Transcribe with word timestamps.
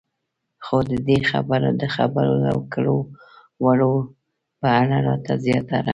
خو 0.65 0.75
د 0.89 0.91
دې 1.07 1.17
د 1.81 1.83
خبرو 1.95 2.37
او 2.51 2.59
کړو 2.73 2.97
وړو 3.65 3.93
په 4.61 4.67
اړه 4.81 4.97
راته 5.07 5.33
زياتره 5.45 5.89